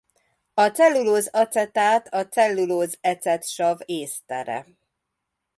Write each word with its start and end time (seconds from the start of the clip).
A 0.53 0.67
cellulóz-acetát 0.71 2.13
a 2.13 2.27
cellulóz 2.27 2.97
ecetsav-észtere. 3.01 4.65